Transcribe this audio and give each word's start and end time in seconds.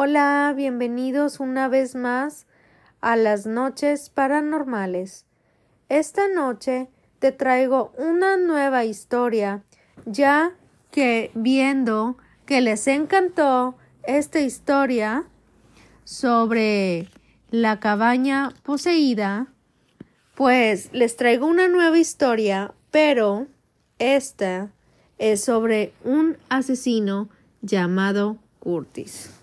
Hola, 0.00 0.54
bienvenidos 0.56 1.40
una 1.40 1.66
vez 1.66 1.96
más 1.96 2.46
a 3.00 3.16
las 3.16 3.46
noches 3.46 4.10
paranormales. 4.10 5.26
Esta 5.88 6.28
noche 6.28 6.86
te 7.18 7.32
traigo 7.32 7.92
una 7.98 8.36
nueva 8.36 8.84
historia, 8.84 9.64
ya 10.06 10.52
que 10.92 11.32
viendo 11.34 12.16
que 12.46 12.60
les 12.60 12.86
encantó 12.86 13.76
esta 14.04 14.38
historia 14.38 15.24
sobre 16.04 17.08
la 17.50 17.80
cabaña 17.80 18.50
poseída, 18.62 19.48
pues 20.36 20.90
les 20.92 21.16
traigo 21.16 21.44
una 21.44 21.66
nueva 21.66 21.98
historia, 21.98 22.72
pero 22.92 23.48
esta 23.98 24.70
es 25.18 25.42
sobre 25.42 25.92
un 26.04 26.36
asesino 26.50 27.28
llamado 27.62 28.38
Curtis. 28.60 29.37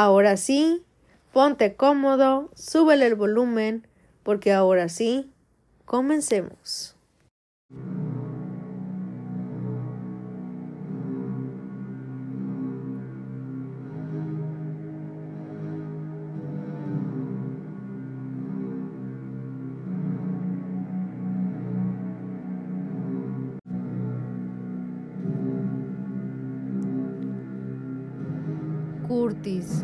Ahora 0.00 0.36
sí, 0.36 0.84
ponte 1.32 1.74
cómodo, 1.74 2.50
súbele 2.54 3.04
el 3.08 3.16
volumen, 3.16 3.84
porque 4.22 4.52
ahora 4.52 4.88
sí, 4.88 5.28
comencemos. 5.86 6.94
Curtis, 29.08 29.77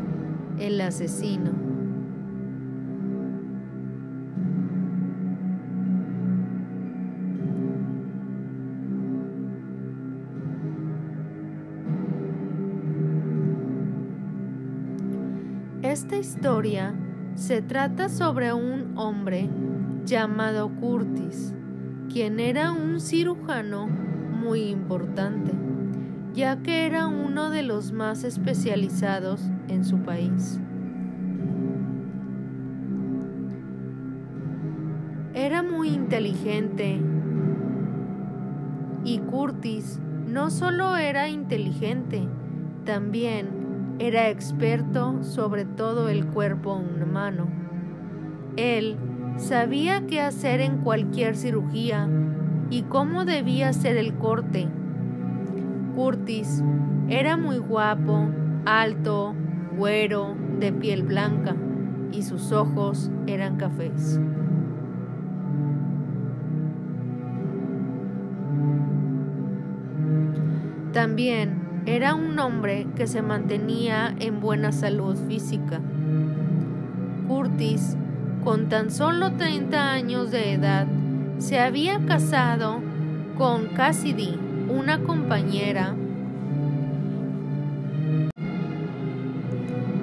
asesino. 0.85 1.51
Esta 15.83 16.17
historia 16.17 16.95
se 17.35 17.63
trata 17.63 18.09
sobre 18.09 18.53
un 18.53 18.97
hombre 18.97 19.49
llamado 20.05 20.69
Curtis, 20.81 21.55
quien 22.13 22.41
era 22.41 22.73
un 22.73 23.01
cirujano 23.01 23.87
muy 23.87 24.69
importante 24.69 25.53
ya 26.35 26.57
que 26.63 26.85
era 26.85 27.07
uno 27.07 27.49
de 27.49 27.63
los 27.63 27.93
más 27.93 28.25
especializados 28.25 29.41
en 29.69 29.85
su 29.85 29.99
país. 29.99 30.59
Inteligente 35.85 37.01
y 39.05 39.19
Curtis 39.19 40.01
no 40.27 40.51
solo 40.51 40.97
era 40.97 41.29
inteligente, 41.29 42.27
también 42.85 43.97
era 43.99 44.31
experto 44.31 45.23
sobre 45.23 45.65
todo 45.65 46.09
el 46.09 46.27
cuerpo 46.27 46.75
humano. 46.75 47.49
Él 48.57 48.97
sabía 49.37 50.07
qué 50.07 50.21
hacer 50.21 50.61
en 50.61 50.79
cualquier 50.79 51.37
cirugía 51.37 52.09
y 52.71 52.83
cómo 52.83 53.25
debía 53.25 53.73
ser 53.73 53.97
el 53.97 54.15
corte 54.15 54.69
Curtis 55.95 56.63
era 57.09 57.37
muy 57.37 57.59
guapo, 57.59 58.29
alto, 58.67 59.35
güero, 59.77 60.35
de 60.59 60.73
piel 60.73 61.05
blanca, 61.05 61.55
y 62.11 62.23
sus 62.23 62.51
ojos 62.51 63.11
eran 63.27 63.57
cafés. 63.57 64.19
También 70.95 71.83
era 71.87 72.15
un 72.15 72.39
hombre 72.39 72.87
que 72.95 73.09
se 73.09 73.21
mantenía 73.21 74.15
en 74.21 74.41
buena 74.41 74.71
salud 74.71 75.17
física. 75.27 75.81
Curtis, 77.27 77.97
con 78.45 78.69
tan 78.69 78.93
solo 78.93 79.33
30 79.33 79.91
años 79.91 80.31
de 80.31 80.53
edad, 80.53 80.87
se 81.39 81.59
había 81.59 81.99
casado 82.07 82.81
con 83.37 83.67
Cassidy, 83.75 84.39
una 84.69 85.01
compañera 85.01 85.97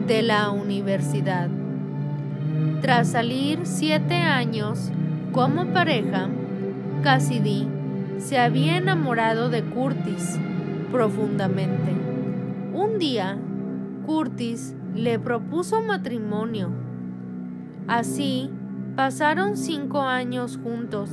de 0.08 0.22
la 0.24 0.50
universidad. 0.50 1.48
Tras 2.82 3.08
salir 3.08 3.62
siete 3.64 4.16
años 4.16 4.92
como 5.32 5.68
pareja, 5.68 6.28
Cassidy 7.02 7.66
se 8.18 8.40
había 8.40 8.76
enamorado 8.76 9.50
de 9.50 9.64
Curtis 9.64 10.38
profundamente. 10.92 11.92
Un 12.74 13.00
día, 13.00 13.38
Curtis 14.06 14.76
le 14.94 15.20
propuso 15.20 15.82
matrimonio. 15.82 16.70
Así, 17.88 18.50
pasaron 18.96 19.58
cinco 19.58 20.02
años 20.02 20.60
juntos. 20.62 21.10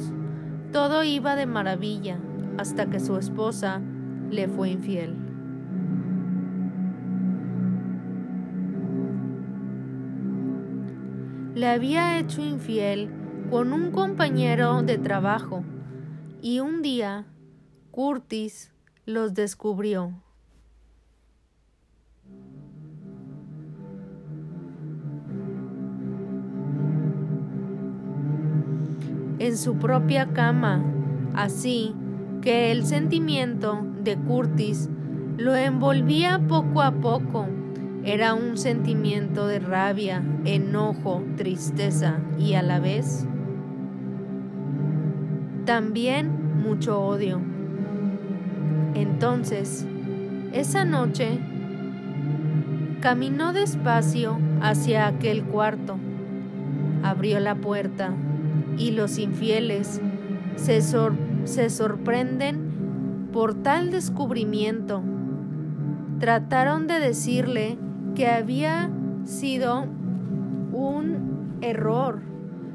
Todo 0.72 1.04
iba 1.04 1.36
de 1.36 1.46
maravilla 1.46 2.18
hasta 2.58 2.86
que 2.86 3.00
su 3.00 3.16
esposa 3.16 3.80
le 4.30 4.48
fue 4.48 4.70
infiel. 4.70 5.14
Le 11.54 11.66
había 11.66 12.18
hecho 12.18 12.42
infiel 12.42 13.10
con 13.50 13.72
un 13.72 13.90
compañero 13.90 14.82
de 14.82 14.98
trabajo 14.98 15.64
y 16.42 16.60
un 16.60 16.82
día 16.82 17.26
Curtis 17.90 18.72
los 19.08 19.32
descubrió. 19.32 20.12
En 29.38 29.56
su 29.56 29.78
propia 29.78 30.26
cama, 30.34 30.84
así 31.34 31.94
que 32.42 32.70
el 32.70 32.84
sentimiento 32.84 33.80
de 34.02 34.16
Curtis 34.18 34.90
lo 35.38 35.56
envolvía 35.56 36.38
poco 36.46 36.82
a 36.82 36.92
poco. 36.92 37.46
Era 38.04 38.34
un 38.34 38.58
sentimiento 38.58 39.46
de 39.46 39.58
rabia, 39.58 40.22
enojo, 40.44 41.24
tristeza 41.36 42.20
y 42.38 42.54
a 42.54 42.62
la 42.62 42.78
vez 42.78 43.26
también 45.64 46.62
mucho 46.62 46.98
odio. 46.98 47.57
Entonces, 48.98 49.86
esa 50.52 50.84
noche, 50.84 51.38
caminó 53.00 53.52
despacio 53.52 54.40
hacia 54.60 55.06
aquel 55.06 55.44
cuarto, 55.44 55.96
abrió 57.04 57.38
la 57.38 57.54
puerta 57.54 58.12
y 58.76 58.90
los 58.90 59.18
infieles 59.18 60.00
se 60.56 60.80
se 61.44 61.70
sorprenden 61.70 63.28
por 63.32 63.54
tal 63.54 63.92
descubrimiento. 63.92 65.00
Trataron 66.18 66.88
de 66.88 66.98
decirle 66.98 67.78
que 68.16 68.26
había 68.26 68.90
sido 69.22 69.86
un 70.72 71.58
error, 71.60 72.20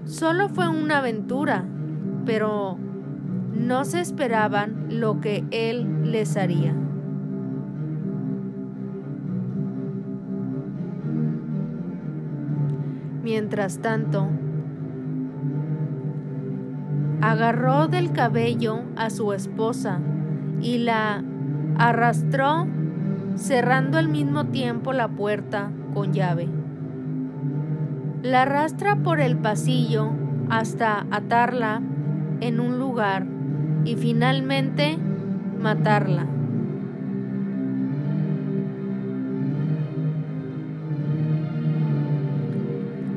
solo 0.05 0.47
fue 0.47 0.69
una 0.69 0.99
aventura, 0.99 1.65
pero 2.25 2.77
no 3.67 3.85
se 3.85 4.01
esperaban 4.01 4.87
lo 4.89 5.21
que 5.21 5.45
él 5.51 6.11
les 6.11 6.35
haría. 6.35 6.73
Mientras 13.23 13.79
tanto, 13.79 14.27
agarró 17.21 17.87
del 17.87 18.11
cabello 18.11 18.81
a 18.97 19.09
su 19.09 19.31
esposa 19.31 20.01
y 20.61 20.79
la 20.79 21.23
arrastró 21.77 22.67
cerrando 23.35 23.97
al 23.97 24.09
mismo 24.09 24.47
tiempo 24.47 24.91
la 24.91 25.07
puerta 25.07 25.71
con 25.93 26.11
llave. 26.11 26.49
La 28.21 28.41
arrastra 28.41 28.97
por 28.97 29.21
el 29.21 29.37
pasillo 29.37 30.11
hasta 30.49 31.07
atarla 31.11 31.81
en 32.41 32.59
un 32.59 32.77
lugar 32.77 33.32
y 33.85 33.95
finalmente 33.95 34.97
matarla. 35.59 36.27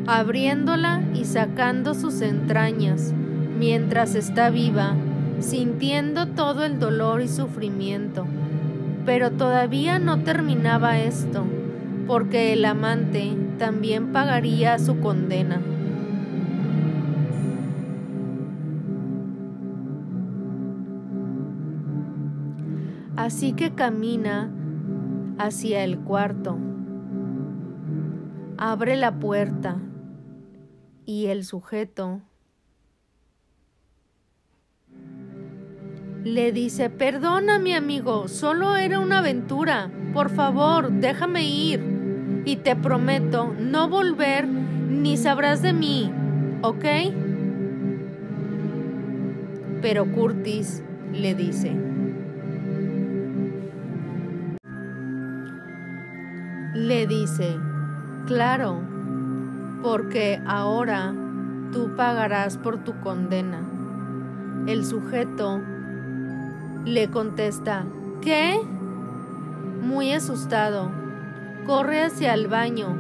Abriéndola 0.06 1.02
y 1.14 1.24
sacando 1.24 1.94
sus 1.94 2.20
entrañas 2.20 3.12
mientras 3.58 4.14
está 4.14 4.50
viva, 4.50 4.94
sintiendo 5.40 6.28
todo 6.28 6.64
el 6.64 6.78
dolor 6.78 7.22
y 7.22 7.28
sufrimiento. 7.28 8.26
Pero 9.04 9.32
todavía 9.32 9.98
no 9.98 10.20
terminaba 10.20 10.98
esto, 10.98 11.44
porque 12.06 12.52
el 12.52 12.64
amante 12.64 13.32
también 13.58 14.12
pagaría 14.12 14.78
su 14.78 15.00
condena. 15.00 15.60
Así 23.26 23.54
que 23.54 23.74
camina 23.74 24.52
hacia 25.36 25.82
el 25.82 25.98
cuarto. 25.98 26.56
Abre 28.56 28.94
la 28.94 29.18
puerta 29.18 29.78
y 31.04 31.26
el 31.26 31.44
sujeto 31.44 32.20
le 36.22 36.52
dice, 36.52 36.88
perdona 36.88 37.58
mi 37.58 37.72
amigo, 37.72 38.28
solo 38.28 38.76
era 38.76 39.00
una 39.00 39.18
aventura, 39.18 39.90
por 40.14 40.30
favor, 40.30 40.92
déjame 40.92 41.50
ir 41.50 42.42
y 42.44 42.54
te 42.54 42.76
prometo 42.76 43.52
no 43.58 43.88
volver 43.88 44.46
ni 44.46 45.16
sabrás 45.16 45.62
de 45.62 45.72
mí, 45.72 46.12
¿ok? 46.62 46.84
Pero 49.82 50.12
Curtis 50.12 50.84
le 51.12 51.34
dice, 51.34 51.95
le 56.86 57.08
dice, 57.08 57.58
claro, 58.26 58.80
porque 59.82 60.40
ahora 60.46 61.12
tú 61.72 61.96
pagarás 61.96 62.58
por 62.58 62.78
tu 62.84 63.00
condena. 63.00 63.58
El 64.68 64.84
sujeto 64.84 65.60
le 66.84 67.08
contesta, 67.10 67.86
¿qué? 68.20 68.60
Muy 69.82 70.12
asustado, 70.12 70.92
corre 71.66 72.04
hacia 72.04 72.34
el 72.34 72.46
baño 72.46 72.96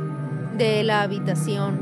de 0.58 0.82
la 0.82 1.02
habitación. 1.02 1.78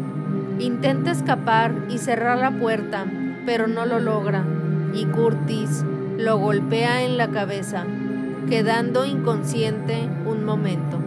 Intenta 0.59 1.11
escapar 1.11 1.87
y 1.89 1.97
cerrar 1.97 2.37
la 2.37 2.51
puerta, 2.51 3.06
pero 3.47 3.67
no 3.67 3.87
lo 3.87 3.99
logra, 3.99 4.45
y 4.93 5.06
Curtis 5.06 5.83
lo 6.19 6.37
golpea 6.37 7.03
en 7.03 7.17
la 7.17 7.29
cabeza, 7.29 7.87
quedando 8.47 9.06
inconsciente 9.06 10.06
un 10.27 10.45
momento. 10.45 11.04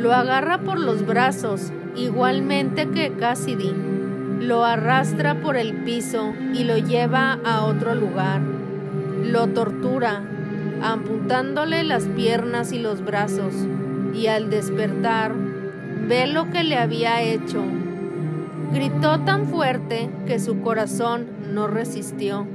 Lo 0.00 0.14
agarra 0.14 0.58
por 0.58 0.80
los 0.80 1.04
brazos, 1.06 1.72
igualmente 1.94 2.88
que 2.88 3.12
Cassidy. 3.12 3.74
Lo 4.40 4.64
arrastra 4.64 5.42
por 5.42 5.56
el 5.56 5.84
piso 5.84 6.32
y 6.54 6.64
lo 6.64 6.78
lleva 6.78 7.38
a 7.44 7.64
otro 7.64 7.94
lugar. 7.94 8.40
Lo 9.22 9.48
tortura, 9.48 10.22
amputándole 10.82 11.84
las 11.84 12.06
piernas 12.06 12.72
y 12.72 12.78
los 12.78 13.04
brazos, 13.04 13.52
y 14.14 14.28
al 14.28 14.48
despertar, 14.48 15.34
ve 16.08 16.26
lo 16.26 16.50
que 16.50 16.64
le 16.64 16.78
había 16.78 17.20
hecho. 17.20 17.62
Gritó 18.72 19.20
tan 19.20 19.46
fuerte 19.46 20.08
que 20.26 20.38
su 20.38 20.62
corazón 20.62 21.26
no 21.52 21.66
resistió, 21.66 22.46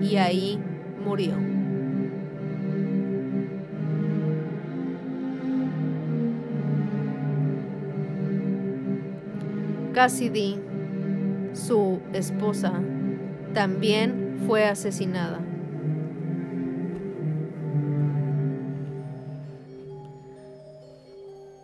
y 0.00 0.16
ahí 0.16 0.58
murió. 1.04 1.57
Cassidy, 9.98 10.60
su 11.54 11.98
esposa, 12.12 12.72
también 13.52 14.44
fue 14.46 14.64
asesinada. 14.64 15.40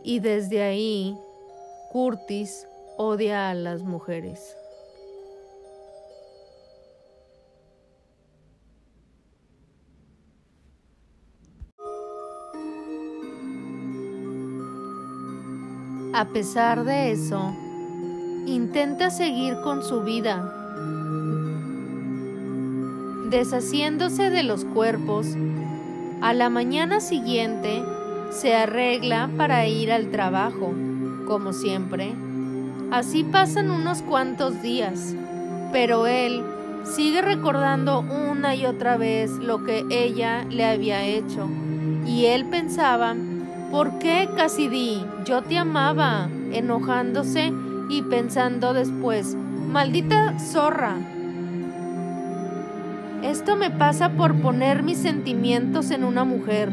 Y 0.02 0.19
desde 0.19 0.64
ahí, 0.64 1.16
Curtis 1.92 2.66
odia 2.96 3.50
a 3.50 3.54
las 3.54 3.82
mujeres. 3.84 4.56
A 16.12 16.25
pesar 16.32 16.82
de 16.82 17.12
eso, 17.12 17.54
intenta 18.46 19.11
seguir 19.11 19.56
con 19.62 19.82
su 19.82 20.02
vida, 20.02 20.52
deshaciéndose 23.31 24.31
de 24.31 24.43
los 24.43 24.64
cuerpos. 24.64 25.26
A 26.20 26.32
la 26.32 26.50
mañana 26.50 27.00
siguiente 27.00 27.82
se 28.31 28.55
arregla 28.55 29.31
para 29.37 29.67
ir 29.67 29.93
al 29.93 30.11
trabajo, 30.11 30.73
como 31.26 31.52
siempre. 31.52 32.12
Así 32.91 33.25
pasan 33.25 33.70
unos 33.70 34.02
cuantos 34.02 34.62
días, 34.62 35.14
pero 35.73 36.06
él 36.06 36.43
sigue 36.85 37.23
recordando 37.23 38.00
una 38.00 38.55
y 38.55 38.67
otra 38.67 38.97
vez 38.97 39.31
lo 39.31 39.64
que 39.64 39.85
ella 39.90 40.44
le 40.50 40.64
había 40.64 41.05
hecho. 41.05 41.49
Y 42.06 42.26
él 42.26 42.44
pensaba, 42.44 43.14
¿por 43.70 43.99
qué 43.99 44.29
Cassidy? 44.37 45.05
Yo 45.25 45.43
te 45.43 45.58
amaba, 45.58 46.29
enojándose 46.52 47.52
y 47.88 48.02
pensando 48.02 48.72
después, 48.72 49.36
maldita 49.69 50.38
zorra. 50.38 50.96
Esto 53.22 53.56
me 53.56 53.70
pasa 53.70 54.10
por 54.10 54.40
poner 54.40 54.82
mis 54.82 54.98
sentimientos 54.98 55.90
en 55.90 56.04
una 56.04 56.25
mujer, 56.25 56.70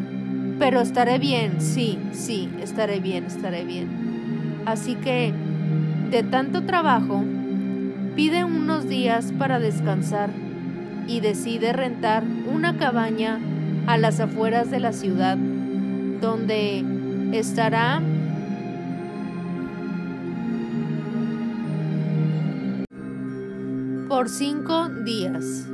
pero 0.60 0.82
estaré 0.82 1.18
bien, 1.18 1.62
sí, 1.62 1.98
sí, 2.12 2.50
estaré 2.62 3.00
bien, 3.00 3.26
estaré 3.26 3.64
bien. 3.64 4.62
Así 4.66 4.96
que, 4.96 5.34
de 6.10 6.24
tanto 6.24 6.64
trabajo, 6.64 7.24
pide 8.16 8.44
unos 8.44 8.88
días 8.88 9.32
para 9.38 9.60
descansar 9.60 10.30
y 11.08 11.20
decide 11.22 11.74
rentar 11.74 12.24
una 12.54 12.78
cabaña 12.78 13.40
a 13.88 13.98
las 13.98 14.20
afueras 14.20 14.70
de 14.70 14.80
la 14.80 14.94
ciudad, 14.94 15.38
donde 16.22 16.84
estará 17.32 18.02
por 24.22 24.30
cinco 24.30 24.88
días. 24.88 25.66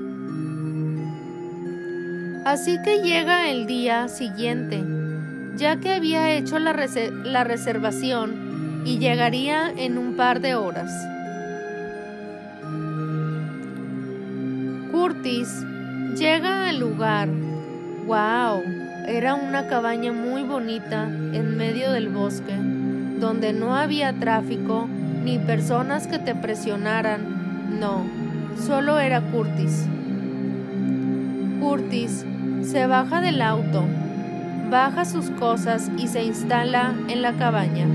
Así 2.46 2.82
que 2.82 3.00
llega 3.00 3.50
el 3.50 3.68
día 3.68 4.08
siguiente, 4.08 4.86
ya 5.58 5.82
que 5.82 5.92
había 5.92 6.32
hecho 6.32 6.58
la, 6.58 6.74
la 7.26 7.44
reservación 7.44 8.84
y 8.86 9.00
llegaría 9.00 9.70
en 9.70 9.98
un 9.98 10.16
par 10.16 10.40
de 10.40 10.56
horas. 10.56 10.90
Curtis 14.94 15.66
llega 16.16 16.70
al 16.70 16.80
lugar. 16.80 17.28
¡Wow! 18.06 18.64
Era 19.10 19.36
una 19.36 19.68
cabaña 19.68 20.14
muy 20.14 20.44
bonita 20.44 21.04
en 21.04 21.58
medio 21.58 21.92
del 21.92 22.08
bosque, 22.08 22.56
donde 23.20 23.52
no 23.52 23.76
había 23.76 24.14
tráfico 24.14 24.88
ni 25.26 25.38
personas 25.38 26.08
que 26.08 26.18
te 26.18 26.34
presionaran. 26.34 27.36
No, 27.82 28.06
Solo 28.66 29.00
era 29.00 29.22
Curtis. 29.22 29.88
Curtis 31.62 32.26
se 32.62 32.86
baja 32.88 33.22
del 33.22 33.42
auto, 33.42 33.86
baja 34.70 35.06
sus 35.06 35.30
cosas 35.32 35.90
y 35.98 36.08
se 36.08 36.24
instala 36.24 36.94
en 37.08 37.22
la 37.22 37.34
cabaña. 37.34 37.88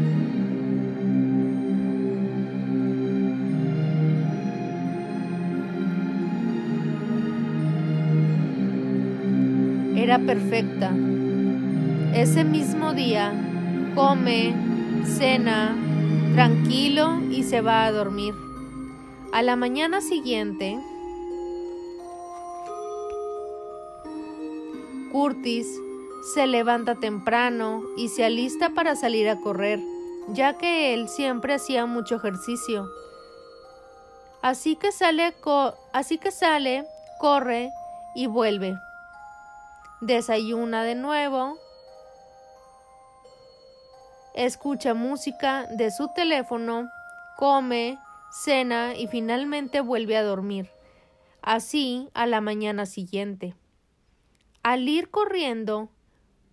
Era 9.96 10.18
perfecta. 10.18 10.90
Ese 12.14 12.44
mismo 12.44 12.92
día 12.92 13.32
come, 13.94 14.54
cena, 15.04 15.76
tranquilo 16.34 17.20
y 17.30 17.42
se 17.42 17.60
va 17.60 17.84
a 17.84 17.92
dormir. 17.92 18.51
A 19.32 19.40
la 19.40 19.56
mañana 19.56 20.02
siguiente, 20.02 20.78
Curtis 25.10 25.66
se 26.34 26.46
levanta 26.46 26.96
temprano 26.96 27.82
y 27.96 28.10
se 28.10 28.26
alista 28.26 28.68
para 28.74 28.94
salir 28.94 29.30
a 29.30 29.40
correr, 29.40 29.80
ya 30.28 30.58
que 30.58 30.92
él 30.92 31.08
siempre 31.08 31.54
hacía 31.54 31.86
mucho 31.86 32.16
ejercicio. 32.16 32.86
Así 34.42 34.76
que 34.76 34.92
sale, 34.92 35.34
así 35.94 36.18
que 36.18 36.30
sale, 36.30 36.84
corre 37.18 37.72
y 38.14 38.26
vuelve. 38.26 38.76
Desayuna 40.02 40.84
de 40.84 40.94
nuevo. 40.94 41.56
Escucha 44.34 44.92
música 44.92 45.66
de 45.70 45.90
su 45.90 46.08
teléfono, 46.08 46.90
come, 47.38 47.98
cena 48.32 48.96
y 48.96 49.08
finalmente 49.08 49.82
vuelve 49.82 50.16
a 50.16 50.22
dormir. 50.22 50.70
Así 51.42 52.08
a 52.14 52.26
la 52.26 52.40
mañana 52.40 52.86
siguiente. 52.86 53.54
Al 54.62 54.88
ir 54.88 55.10
corriendo, 55.10 55.90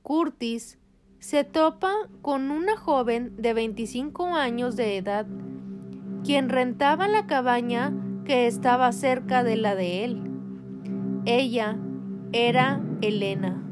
Curtis 0.01 0.77
se 1.19 1.45
topa 1.45 1.93
con 2.21 2.51
una 2.51 2.75
joven 2.75 3.35
de 3.37 3.53
25 3.53 4.35
años 4.35 4.75
de 4.75 4.97
edad, 4.97 5.25
quien 6.25 6.49
rentaba 6.49 7.07
la 7.07 7.27
cabaña 7.27 7.93
que 8.25 8.45
estaba 8.45 8.91
cerca 8.91 9.43
de 9.43 9.55
la 9.55 9.75
de 9.75 10.03
él. 10.03 10.21
Ella 11.25 11.77
era 12.33 12.81
Elena. 13.01 13.63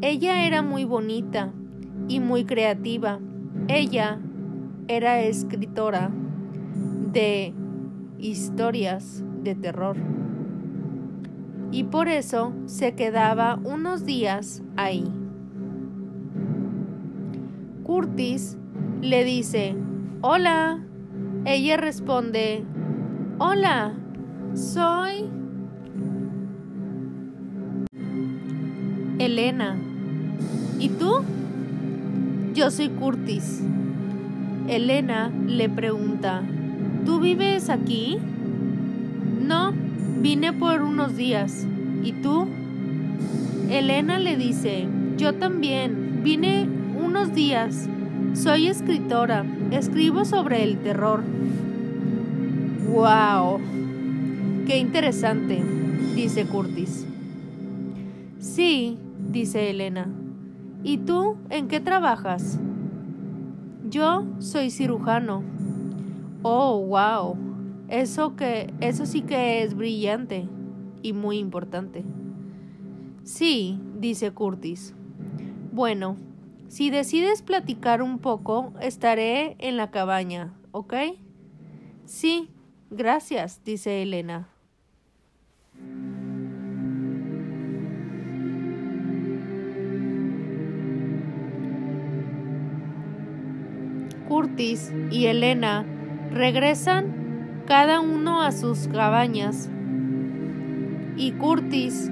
Ella 0.00 0.46
era 0.46 0.62
muy 0.62 0.84
bonita 0.84 1.52
y 2.08 2.20
muy 2.20 2.44
creativa. 2.44 3.20
Ella 3.66 4.18
era 4.86 5.20
escritora 5.20 6.10
de 7.12 7.54
historias 8.18 9.22
de 9.42 9.54
terror. 9.54 9.96
Y 11.70 11.84
por 11.84 12.08
eso 12.08 12.52
se 12.66 12.94
quedaba 12.94 13.58
unos 13.62 14.04
días 14.04 14.62
ahí. 14.76 15.04
Curtis 17.84 18.56
le 19.00 19.24
dice, 19.24 19.74
Hola. 20.20 20.84
Ella 21.44 21.76
responde, 21.76 22.64
Hola, 23.38 23.94
soy 24.52 25.30
Elena. 29.18 29.76
¿Y 30.78 30.88
tú? 30.90 31.22
Yo 32.54 32.70
soy 32.70 32.88
Curtis. 32.88 33.62
Elena 34.68 35.30
le 35.46 35.68
pregunta, 35.68 36.42
¿tú 37.08 37.20
vives 37.20 37.70
aquí? 37.70 38.18
No, 39.40 39.72
vine 40.20 40.52
por 40.52 40.82
unos 40.82 41.16
días. 41.16 41.66
¿Y 42.02 42.12
tú? 42.12 42.46
Elena 43.70 44.18
le 44.18 44.36
dice, 44.36 44.86
yo 45.16 45.34
también, 45.34 46.20
vine 46.22 46.68
unos 47.02 47.32
días. 47.32 47.88
Soy 48.34 48.66
escritora, 48.66 49.46
escribo 49.70 50.26
sobre 50.26 50.62
el 50.62 50.80
terror. 50.80 51.22
¡Wow! 52.90 53.58
¡Qué 54.66 54.76
interesante! 54.76 55.64
dice 56.14 56.44
Curtis. 56.44 57.06
Sí, 58.38 58.98
dice 59.30 59.70
Elena. 59.70 60.08
¿Y 60.84 60.98
tú 60.98 61.36
en 61.48 61.68
qué 61.68 61.80
trabajas? 61.80 62.58
Yo 63.88 64.26
soy 64.40 64.70
cirujano. 64.70 65.42
Oh, 66.42 66.78
wow. 66.86 67.36
Eso 67.88 68.36
que 68.36 68.72
eso 68.80 69.06
sí 69.06 69.22
que 69.22 69.62
es 69.62 69.74
brillante 69.74 70.46
y 71.02 71.12
muy 71.12 71.38
importante. 71.38 72.04
Sí, 73.24 73.80
dice 73.98 74.30
Curtis. 74.32 74.94
Bueno, 75.72 76.16
si 76.68 76.90
decides 76.90 77.42
platicar 77.42 78.02
un 78.02 78.18
poco, 78.18 78.72
estaré 78.80 79.56
en 79.58 79.76
la 79.76 79.90
cabaña, 79.90 80.54
¿ok? 80.70 80.94
Sí, 82.04 82.50
gracias, 82.90 83.62
dice 83.64 84.02
Elena. 84.02 84.48
Curtis 94.28 94.92
y 95.10 95.26
Elena 95.26 95.86
regresan 96.32 97.62
cada 97.66 98.00
uno 98.00 98.42
a 98.42 98.52
sus 98.52 98.88
cabañas 98.88 99.68
y 101.16 101.32
Curtis 101.32 102.10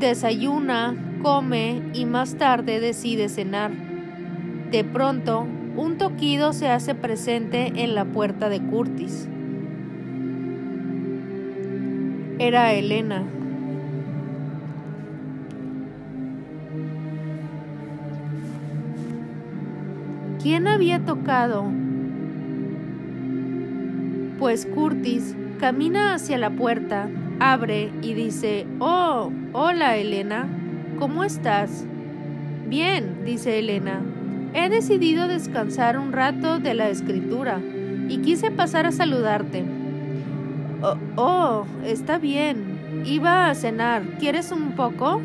desayuna, 0.00 0.96
come 1.22 1.82
y 1.92 2.06
más 2.06 2.36
tarde 2.36 2.80
decide 2.80 3.28
cenar. 3.28 3.70
De 4.70 4.82
pronto, 4.82 5.46
un 5.76 5.98
toquido 5.98 6.52
se 6.52 6.68
hace 6.68 6.94
presente 6.94 7.72
en 7.76 7.94
la 7.94 8.04
puerta 8.04 8.48
de 8.48 8.60
Curtis. 8.60 9.28
Era 12.38 12.72
Elena. 12.72 13.24
¿Quién 20.42 20.66
había 20.66 21.04
tocado? 21.04 21.79
Pues 24.40 24.66
Curtis 24.66 25.36
camina 25.60 26.14
hacia 26.14 26.36
la 26.36 26.50
puerta, 26.50 27.08
abre 27.38 27.92
y 28.02 28.14
dice, 28.14 28.66
Oh, 28.80 29.30
hola 29.52 29.96
Elena, 29.96 30.48
¿cómo 30.98 31.22
estás? 31.22 31.84
Bien, 32.66 33.24
dice 33.24 33.60
Elena, 33.60 34.00
he 34.52 34.68
decidido 34.68 35.28
descansar 35.28 35.96
un 35.96 36.10
rato 36.10 36.58
de 36.58 36.74
la 36.74 36.88
escritura 36.88 37.60
y 38.08 38.18
quise 38.18 38.50
pasar 38.50 38.86
a 38.86 38.92
saludarte. 38.92 39.62
Oh, 40.82 40.96
oh 41.14 41.66
está 41.84 42.18
bien, 42.18 43.04
iba 43.04 43.48
a 43.48 43.54
cenar, 43.54 44.02
¿quieres 44.18 44.50
un 44.50 44.72
poco? 44.72 45.22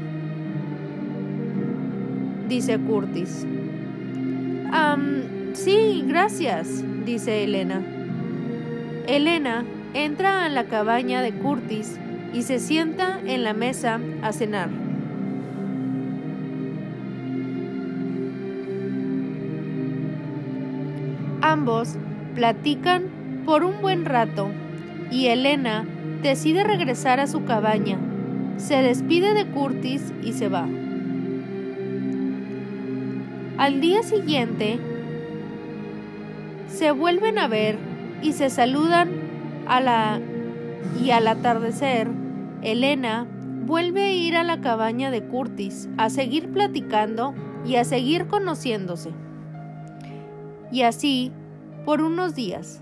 Dice 2.47 2.77
Curtis 2.77 3.47
sí, 5.53 6.03
gracias, 6.07 6.83
dice 7.05 7.43
Elena. 7.43 7.81
Elena 9.07 9.63
entra 9.93 10.45
a 10.45 10.49
la 10.49 10.65
cabaña 10.65 11.21
de 11.21 11.31
Curtis 11.31 11.97
y 12.33 12.41
se 12.41 12.59
sienta 12.59 13.19
en 13.25 13.43
la 13.43 13.53
mesa 13.53 13.99
a 14.21 14.33
cenar. 14.33 14.69
Ambos 21.41 21.95
platican 22.33 23.03
por 23.45 23.63
un 23.63 23.81
buen 23.81 24.05
rato 24.05 24.49
y 25.11 25.27
Elena 25.27 25.85
decide 26.21 26.63
regresar 26.63 27.19
a 27.19 27.27
su 27.27 27.45
cabaña. 27.45 27.97
Se 28.57 28.81
despide 28.81 29.33
de 29.33 29.45
Curtis 29.45 30.11
y 30.23 30.33
se 30.33 30.49
va. 30.49 30.67
Al 33.57 33.79
día 33.79 34.03
siguiente, 34.03 34.79
se 36.67 36.91
vuelven 36.91 37.39
a 37.39 37.47
ver 37.47 37.77
y 38.25 38.33
se 38.33 38.49
saludan 38.49 39.11
a 39.67 39.79
la 39.79 40.19
y 40.99 41.11
al 41.11 41.27
atardecer, 41.27 42.09
Elena 42.63 43.27
vuelve 43.65 44.05
a 44.05 44.13
ir 44.13 44.35
a 44.35 44.43
la 44.43 44.61
cabaña 44.61 45.11
de 45.11 45.23
Curtis 45.23 45.89
a 45.97 46.09
seguir 46.09 46.51
platicando 46.51 47.35
y 47.65 47.75
a 47.75 47.83
seguir 47.83 48.25
conociéndose. 48.25 49.11
Y 50.71 50.81
así 50.81 51.31
por 51.85 52.01
unos 52.01 52.33
días. 52.33 52.81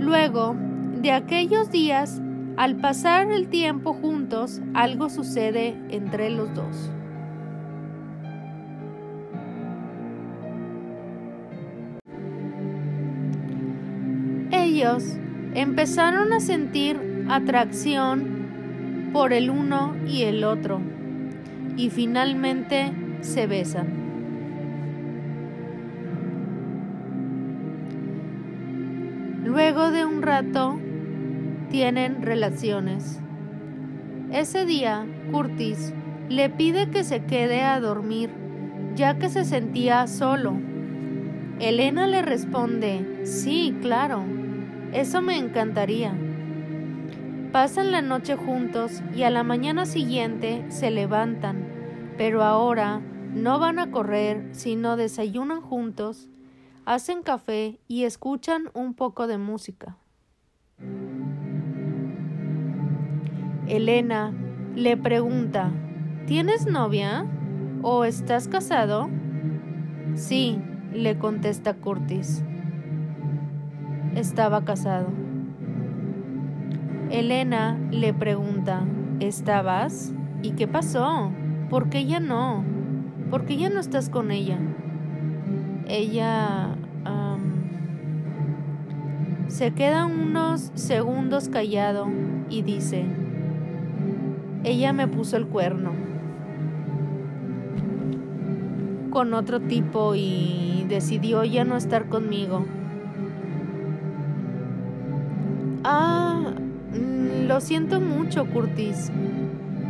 Luego 0.00 0.56
de 1.00 1.12
aquellos 1.12 1.70
días, 1.70 2.20
al 2.56 2.76
pasar 2.76 3.30
el 3.30 3.48
tiempo 3.48 3.94
juntos, 3.94 4.60
algo 4.74 5.08
sucede 5.10 5.76
entre 5.90 6.30
los 6.30 6.52
dos. 6.54 6.90
Ellos 14.76 15.04
empezaron 15.54 16.34
a 16.34 16.40
sentir 16.40 17.00
atracción 17.30 19.10
por 19.14 19.32
el 19.32 19.48
uno 19.48 19.96
y 20.06 20.24
el 20.24 20.44
otro 20.44 20.82
y 21.78 21.88
finalmente 21.88 22.92
se 23.22 23.46
besan. 23.46 23.86
Luego 29.46 29.90
de 29.90 30.04
un 30.04 30.20
rato 30.20 30.78
tienen 31.70 32.20
relaciones. 32.20 33.18
Ese 34.30 34.66
día, 34.66 35.06
Curtis 35.32 35.94
le 36.28 36.50
pide 36.50 36.90
que 36.90 37.02
se 37.02 37.24
quede 37.24 37.62
a 37.62 37.80
dormir, 37.80 38.28
ya 38.94 39.18
que 39.18 39.30
se 39.30 39.46
sentía 39.46 40.06
solo. 40.06 40.52
Elena 41.60 42.06
le 42.06 42.20
responde, 42.20 43.22
sí, 43.24 43.74
claro. 43.80 44.36
Eso 44.92 45.22
me 45.22 45.36
encantaría. 45.36 46.12
Pasan 47.52 47.90
la 47.90 48.02
noche 48.02 48.36
juntos 48.36 49.02
y 49.14 49.22
a 49.22 49.30
la 49.30 49.42
mañana 49.42 49.86
siguiente 49.86 50.64
se 50.68 50.90
levantan, 50.90 51.64
pero 52.18 52.42
ahora 52.42 53.00
no 53.34 53.58
van 53.58 53.78
a 53.78 53.90
correr, 53.90 54.48
sino 54.52 54.96
desayunan 54.96 55.60
juntos, 55.60 56.28
hacen 56.84 57.22
café 57.22 57.78
y 57.88 58.04
escuchan 58.04 58.70
un 58.74 58.94
poco 58.94 59.26
de 59.26 59.38
música. 59.38 59.96
Elena 63.66 64.32
le 64.74 64.96
pregunta, 64.96 65.72
¿tienes 66.26 66.66
novia? 66.66 67.26
¿O 67.82 68.04
estás 68.04 68.48
casado? 68.48 69.08
Sí, 70.14 70.58
le 70.92 71.18
contesta 71.18 71.74
Curtis. 71.74 72.42
Estaba 74.16 74.64
casado. 74.64 75.08
Elena 77.10 77.78
le 77.90 78.14
pregunta, 78.14 78.80
¿estabas? 79.20 80.10
¿Y 80.42 80.52
qué 80.52 80.66
pasó? 80.66 81.30
¿Por 81.68 81.90
qué 81.90 82.06
ya 82.06 82.18
no? 82.18 82.64
¿Por 83.30 83.44
qué 83.44 83.58
ya 83.58 83.68
no 83.68 83.78
estás 83.78 84.08
con 84.08 84.30
ella? 84.30 84.58
Ella 85.86 86.76
se 89.48 89.72
queda 89.72 90.06
unos 90.06 90.72
segundos 90.74 91.50
callado 91.50 92.08
y 92.48 92.62
dice, 92.62 93.04
ella 94.64 94.94
me 94.94 95.08
puso 95.08 95.36
el 95.36 95.46
cuerno 95.46 95.92
con 99.10 99.34
otro 99.34 99.60
tipo 99.60 100.14
y 100.14 100.86
decidió 100.88 101.44
ya 101.44 101.64
no 101.64 101.76
estar 101.76 102.08
conmigo. 102.08 102.64
Ah, 105.88 106.52
mm, 106.92 107.46
lo 107.46 107.60
siento 107.60 108.00
mucho, 108.00 108.44
Curtis. 108.46 109.12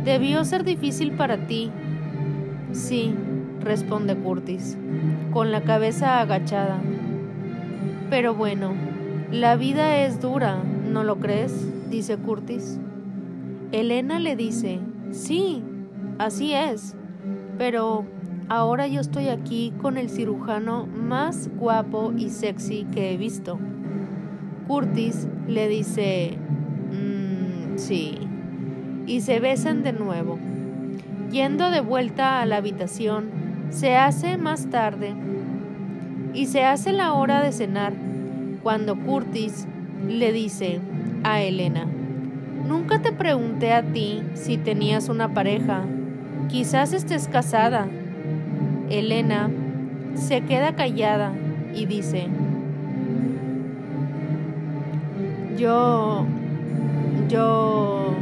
Debió 0.05 0.45
ser 0.45 0.63
difícil 0.63 1.13
para 1.13 1.47
ti. 1.47 1.71
Sí, 2.71 3.15
responde 3.61 4.15
Curtis, 4.15 4.77
con 5.33 5.51
la 5.51 5.63
cabeza 5.63 6.21
agachada. 6.21 6.79
Pero 8.11 8.35
bueno, 8.35 8.75
la 9.31 9.55
vida 9.55 9.97
es 10.05 10.21
dura, 10.21 10.61
¿no 10.87 11.03
lo 11.03 11.17
crees? 11.17 11.67
dice 11.89 12.15
Curtis. 12.17 12.79
Elena 13.71 14.19
le 14.19 14.35
dice, 14.35 14.79
sí, 15.09 15.63
así 16.19 16.53
es, 16.53 16.93
pero 17.57 18.05
ahora 18.49 18.85
yo 18.85 19.01
estoy 19.01 19.29
aquí 19.29 19.73
con 19.81 19.97
el 19.97 20.11
cirujano 20.11 20.85
más 20.85 21.49
guapo 21.57 22.13
y 22.15 22.29
sexy 22.29 22.85
que 22.93 23.13
he 23.13 23.17
visto. 23.17 23.57
Curtis 24.67 25.27
le 25.47 25.67
dice, 25.69 26.37
mmm, 26.91 27.77
sí, 27.77 28.19
y 29.05 29.21
se 29.21 29.39
besan 29.39 29.83
de 29.83 29.93
nuevo. 29.93 30.37
Yendo 31.31 31.71
de 31.71 31.81
vuelta 31.81 32.41
a 32.41 32.45
la 32.45 32.57
habitación, 32.57 33.29
se 33.69 33.95
hace 33.95 34.37
más 34.37 34.67
tarde 34.69 35.13
y 36.33 36.47
se 36.47 36.63
hace 36.63 36.91
la 36.91 37.13
hora 37.13 37.41
de 37.41 37.51
cenar 37.51 37.93
cuando 38.61 38.95
Curtis 38.97 39.67
le 40.07 40.31
dice 40.31 40.79
a 41.23 41.41
Elena, 41.41 41.85
nunca 42.67 43.01
te 43.01 43.11
pregunté 43.11 43.73
a 43.73 43.81
ti 43.81 44.21
si 44.33 44.57
tenías 44.57 45.09
una 45.09 45.33
pareja, 45.33 45.83
quizás 46.49 46.93
estés 46.93 47.27
casada. 47.27 47.87
Elena 48.89 49.49
se 50.15 50.41
queda 50.41 50.75
callada 50.75 51.31
y 51.73 51.85
dice, 51.85 52.27
yo, 55.57 56.25
yo, 57.27 58.15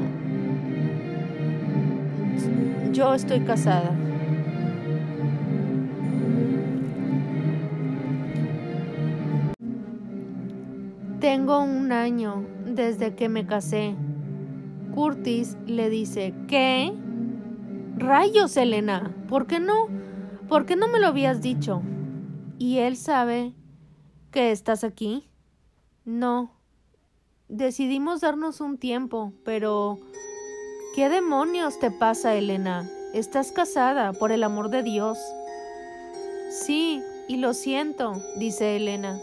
yo 2.92 3.13
estoy 3.13 3.42
casada. 3.42 3.92
Tengo 11.20 11.62
un 11.62 11.92
año 11.92 12.46
desde 12.66 13.16
que 13.16 13.29
me 13.29 13.46
casé. 13.46 13.96
Curtis 14.94 15.57
le 15.66 15.90
dice, 15.90 16.33
¿qué? 16.48 16.94
Rayos, 17.98 18.55
Elena, 18.55 19.12
¿por 19.27 19.46
qué 19.48 19.59
no? 19.59 19.88
¿Por 20.48 20.66
qué 20.66 20.75
no 20.75 20.88
me 20.88 21.00
lo 21.00 21.07
habías 21.07 21.42
dicho? 21.42 21.81
¿Y 22.57 22.77
él 22.77 22.96
sabe 22.96 23.53
que 24.31 24.51
estás 24.51 24.83
aquí? 24.83 25.27
No. 26.05 26.54
Decidimos 27.48 28.22
darnos 28.22 28.62
un 28.62 28.77
tiempo, 28.77 29.34
pero... 29.44 30.00
¿Qué 30.96 31.10
demonios 31.10 31.77
te 31.79 31.92
pasa, 31.92 32.36
Elena? 32.36 32.90
Estás 33.14 33.51
casada, 33.51 34.14
por 34.14 34.31
el 34.31 34.44
amor 34.44 34.70
de 34.70 34.81
Dios. 34.81 35.18
Sí, 36.50 37.01
y 37.27 37.38
lo 37.38 37.53
siento, 37.53 38.22
dice 38.38 38.77
Elena 38.77 39.20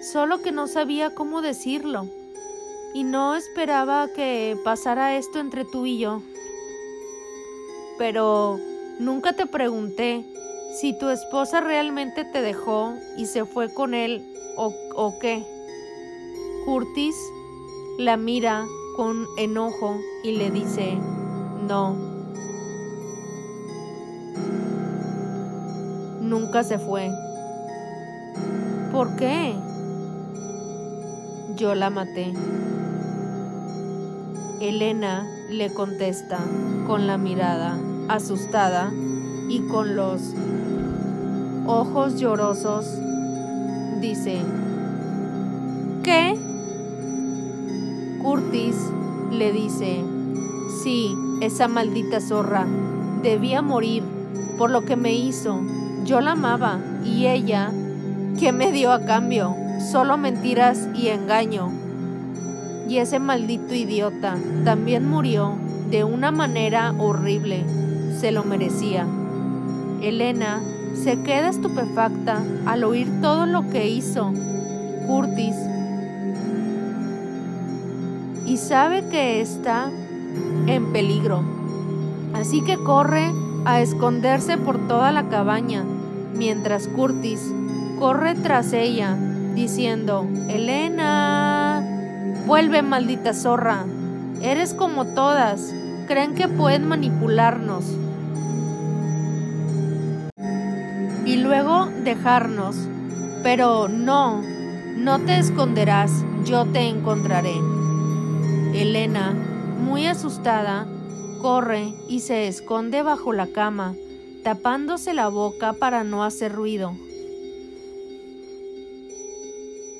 solo 0.00 0.40
que 0.42 0.52
no 0.52 0.66
sabía 0.66 1.14
cómo 1.14 1.42
decirlo 1.42 2.06
y 2.94 3.02
no 3.04 3.34
esperaba 3.34 4.08
que 4.08 4.56
pasara 4.64 5.16
esto 5.16 5.38
entre 5.38 5.64
tú 5.64 5.86
y 5.86 5.98
yo. 5.98 6.22
Pero 7.98 8.58
nunca 8.98 9.32
te 9.32 9.46
pregunté 9.46 10.24
si 10.80 10.96
tu 10.98 11.08
esposa 11.08 11.60
realmente 11.60 12.24
te 12.24 12.40
dejó 12.40 12.94
y 13.16 13.26
se 13.26 13.44
fue 13.44 13.72
con 13.72 13.94
él 13.94 14.24
o, 14.56 14.72
o 14.94 15.18
qué. 15.18 15.44
Curtis 16.64 17.14
la 17.98 18.16
mira 18.16 18.66
con 18.94 19.26
enojo 19.38 19.98
y 20.22 20.32
le 20.32 20.50
dice, 20.50 20.98
no. 21.66 21.96
Nunca 26.20 26.62
se 26.62 26.78
fue. 26.78 27.10
¿Por 28.92 29.16
qué? 29.16 29.54
Yo 31.56 31.74
la 31.74 31.90
maté. 31.90 32.34
Elena 34.60 35.26
le 35.50 35.72
contesta 35.72 36.38
con 36.86 37.06
la 37.06 37.18
mirada 37.18 37.78
asustada 38.08 38.92
y 39.48 39.60
con 39.68 39.96
los 39.96 40.34
ojos 41.66 42.18
llorosos. 42.18 42.86
Dice, 44.00 44.40
¿qué? 46.02 46.45
Curtis 48.26 48.74
le 49.30 49.52
dice, 49.52 50.02
sí, 50.82 51.16
esa 51.40 51.68
maldita 51.68 52.20
zorra 52.20 52.66
debía 53.22 53.62
morir 53.62 54.02
por 54.58 54.68
lo 54.68 54.84
que 54.84 54.96
me 54.96 55.12
hizo. 55.12 55.60
Yo 56.04 56.20
la 56.20 56.32
amaba 56.32 56.80
y 57.04 57.26
ella, 57.26 57.70
¿qué 58.36 58.50
me 58.50 58.72
dio 58.72 58.90
a 58.90 59.04
cambio? 59.04 59.54
solo 59.92 60.16
mentiras 60.16 60.88
y 60.92 61.06
engaño. 61.06 61.70
Y 62.88 62.98
ese 62.98 63.20
maldito 63.20 63.74
idiota 63.74 64.36
también 64.64 65.08
murió 65.08 65.52
de 65.88 66.02
una 66.02 66.32
manera 66.32 66.94
horrible. 66.98 67.64
Se 68.18 68.32
lo 68.32 68.42
merecía. 68.42 69.06
Elena 70.02 70.60
se 70.94 71.22
queda 71.22 71.50
estupefacta 71.50 72.42
al 72.66 72.82
oír 72.82 73.06
todo 73.20 73.46
lo 73.46 73.70
que 73.70 73.88
hizo 73.88 74.32
Curtis 75.06 75.54
y 78.56 78.58
sabe 78.58 79.06
que 79.10 79.42
está 79.42 79.90
en 80.66 80.90
peligro. 80.90 81.44
Así 82.32 82.62
que 82.64 82.78
corre 82.78 83.30
a 83.66 83.82
esconderse 83.82 84.56
por 84.56 84.88
toda 84.88 85.12
la 85.12 85.28
cabaña, 85.28 85.84
mientras 86.34 86.88
Curtis 86.88 87.52
corre 87.98 88.34
tras 88.34 88.72
ella 88.72 89.14
diciendo, 89.54 90.26
Elena, 90.48 91.84
vuelve 92.46 92.80
maldita 92.80 93.34
zorra, 93.34 93.84
eres 94.40 94.72
como 94.72 95.04
todas, 95.04 95.74
creen 96.08 96.34
que 96.34 96.48
pueden 96.48 96.88
manipularnos 96.88 97.84
y 101.26 101.36
luego 101.36 101.90
dejarnos, 102.04 102.74
pero 103.42 103.88
no, 103.88 104.40
no 104.96 105.18
te 105.20 105.36
esconderás, 105.36 106.24
yo 106.46 106.64
te 106.64 106.88
encontraré. 106.88 107.75
Elena, 108.80 109.32
muy 109.32 110.06
asustada, 110.06 110.86
corre 111.42 111.94
y 112.08 112.20
se 112.20 112.48
esconde 112.48 113.02
bajo 113.02 113.32
la 113.32 113.46
cama, 113.46 113.94
tapándose 114.42 115.14
la 115.14 115.28
boca 115.28 115.72
para 115.72 116.04
no 116.04 116.24
hacer 116.24 116.52
ruido 116.52 116.94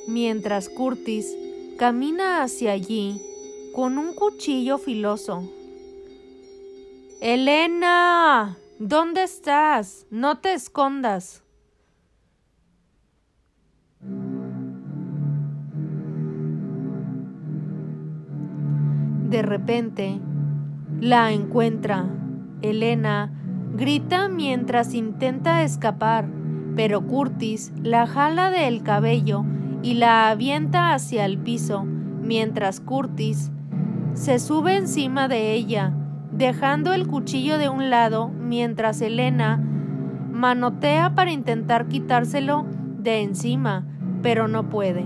mientras 0.07 0.69
Curtis 0.69 1.37
camina 1.79 2.43
hacia 2.43 2.73
allí 2.73 3.21
con 3.75 3.99
un 3.99 4.15
cuchillo 4.15 4.79
filoso. 4.79 5.49
Elena, 7.21 8.57
¿dónde 8.79 9.25
estás? 9.25 10.07
No 10.11 10.39
te 10.39 10.55
escondas. 10.55 11.43
De 19.29 19.43
repente, 19.43 20.21
la 21.01 21.33
encuentra. 21.33 22.07
Elena 22.63 23.33
grita 23.75 24.29
mientras 24.29 24.95
intenta 24.95 25.63
escapar, 25.63 26.27
pero 26.75 27.07
Curtis 27.07 27.73
la 27.83 28.07
jala 28.07 28.51
del 28.51 28.83
cabello 28.83 29.45
y 29.83 29.95
la 29.95 30.31
avienta 30.31 30.95
hacia 30.95 31.25
el 31.25 31.39
piso, 31.39 31.85
mientras 31.85 32.81
Curtis 32.81 33.51
se 34.15 34.39
sube 34.39 34.77
encima 34.77 35.29
de 35.29 35.53
ella, 35.53 35.93
dejando 36.33 36.95
el 36.95 37.07
cuchillo 37.07 37.59
de 37.59 37.69
un 37.69 37.91
lado 37.91 38.29
mientras 38.29 39.01
Elena 39.03 39.61
manotea 40.31 41.15
para 41.15 41.33
intentar 41.33 41.89
quitárselo 41.89 42.65
de 42.99 43.23
encima, 43.23 43.85
pero 44.23 44.49
no 44.49 44.71
puede. 44.71 45.05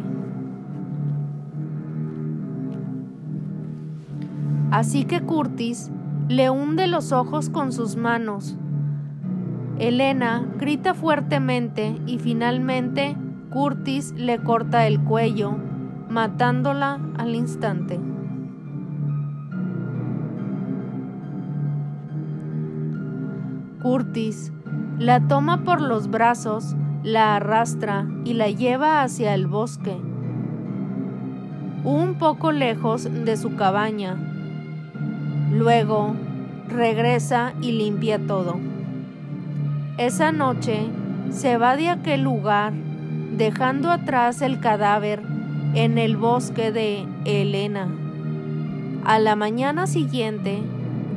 Así 4.70 5.04
que 5.04 5.20
Curtis 5.20 5.90
le 6.28 6.48
hunde 6.48 6.86
los 6.86 7.10
ojos 7.12 7.50
con 7.50 7.72
sus 7.72 7.96
manos. 7.96 8.56
Elena 9.78 10.46
grita 10.58 10.94
fuertemente 10.94 12.00
y 12.06 12.18
finalmente 12.18 13.16
Curtis 13.50 14.12
le 14.16 14.38
corta 14.38 14.86
el 14.86 15.00
cuello, 15.00 15.56
matándola 16.08 17.00
al 17.16 17.34
instante. 17.34 17.98
Curtis 23.82 24.52
la 24.98 25.26
toma 25.26 25.64
por 25.64 25.80
los 25.80 26.10
brazos, 26.10 26.76
la 27.02 27.36
arrastra 27.36 28.06
y 28.24 28.34
la 28.34 28.50
lleva 28.50 29.02
hacia 29.02 29.34
el 29.34 29.46
bosque, 29.46 29.96
un 31.82 32.16
poco 32.18 32.52
lejos 32.52 33.08
de 33.24 33.36
su 33.38 33.56
cabaña. 33.56 34.29
Luego 35.50 36.14
regresa 36.68 37.54
y 37.60 37.72
limpia 37.72 38.18
todo. 38.18 38.58
Esa 39.98 40.32
noche 40.32 40.86
se 41.30 41.56
va 41.56 41.76
de 41.76 41.88
aquel 41.88 42.22
lugar, 42.22 42.72
dejando 43.36 43.90
atrás 43.90 44.42
el 44.42 44.60
cadáver 44.60 45.22
en 45.74 45.98
el 45.98 46.16
bosque 46.16 46.72
de 46.72 47.04
Elena. 47.24 47.88
A 49.04 49.18
la 49.18 49.36
mañana 49.36 49.86
siguiente 49.86 50.62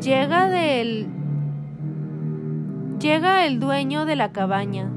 llega 0.02 0.50
del 0.50 1.08
Llega 3.00 3.46
el 3.46 3.60
dueño 3.60 4.06
de 4.06 4.16
la 4.16 4.32
cabaña 4.32 4.90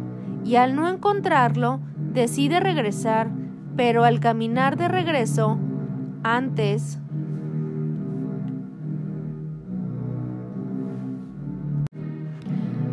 y 0.45 0.55
al 0.55 0.77
no 0.77 0.89
encontrarlo 0.89 1.81
decide 1.97 2.61
regresar, 2.61 3.31
pero 3.75 4.05
al 4.05 4.21
caminar 4.21 4.77
de 4.77 4.87
regreso, 4.87 5.59
antes 6.23 7.01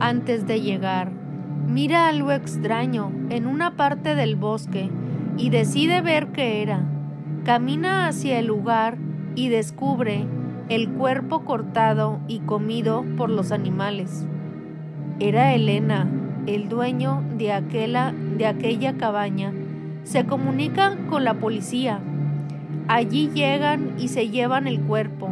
Antes 0.05 0.45
de 0.45 0.59
llegar, 0.59 1.11
mira 1.65 2.09
algo 2.09 2.33
extraño 2.33 3.09
en 3.29 3.47
una 3.47 3.77
parte 3.77 4.15
del 4.15 4.35
bosque 4.35 4.89
y 5.37 5.49
decide 5.49 6.01
ver 6.01 6.27
qué 6.33 6.61
era. 6.61 6.83
Camina 7.45 8.09
hacia 8.09 8.37
el 8.37 8.47
lugar 8.47 8.97
y 9.35 9.47
descubre 9.47 10.25
el 10.67 10.89
cuerpo 10.89 11.45
cortado 11.45 12.19
y 12.27 12.39
comido 12.39 13.05
por 13.15 13.29
los 13.29 13.53
animales. 13.53 14.25
Era 15.21 15.53
Elena, 15.53 16.09
el 16.47 16.67
dueño 16.67 17.23
de, 17.37 17.53
aquella, 17.53 18.13
de 18.37 18.45
aquella 18.45 18.97
cabaña. 18.97 19.53
Se 20.03 20.25
comunica 20.25 20.97
con 21.09 21.23
la 21.23 21.35
policía. 21.35 22.01
Allí 22.89 23.29
llegan 23.33 23.93
y 23.97 24.09
se 24.09 24.27
llevan 24.27 24.67
el 24.67 24.81
cuerpo, 24.81 25.29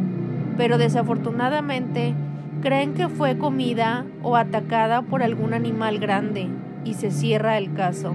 pero 0.56 0.78
desafortunadamente 0.78 2.14
creen 2.62 2.94
que 2.94 3.08
fue 3.08 3.36
comida 3.36 4.06
o 4.22 4.36
atacada 4.36 5.02
por 5.02 5.22
algún 5.22 5.52
animal 5.52 5.98
grande 5.98 6.48
y 6.84 6.94
se 6.94 7.10
cierra 7.10 7.58
el 7.58 7.74
caso. 7.74 8.14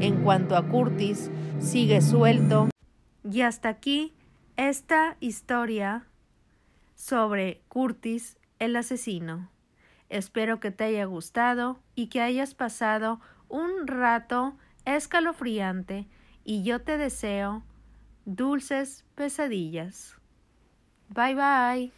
En 0.00 0.24
cuanto 0.24 0.56
a 0.56 0.66
Curtis, 0.66 1.30
sigue 1.60 2.00
suelto. 2.00 2.70
Y 3.30 3.42
hasta 3.42 3.68
aquí 3.68 4.14
esta 4.56 5.16
historia 5.20 6.06
sobre 6.94 7.60
Curtis 7.68 8.38
el 8.58 8.76
asesino. 8.76 9.50
Espero 10.08 10.58
que 10.58 10.70
te 10.70 10.84
haya 10.84 11.04
gustado 11.04 11.78
y 11.94 12.06
que 12.06 12.22
hayas 12.22 12.54
pasado 12.54 13.20
un 13.48 13.86
rato 13.86 14.56
escalofriante 14.86 16.08
y 16.44 16.62
yo 16.62 16.80
te 16.80 16.96
deseo 16.96 17.62
dulces 18.24 19.04
pesadillas. 19.14 20.16
Bye 21.08 21.34
bye. 21.34 21.92